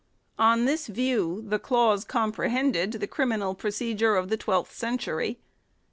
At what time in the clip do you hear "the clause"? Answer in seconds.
1.45-2.03